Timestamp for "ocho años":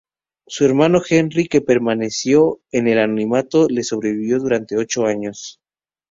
4.75-5.61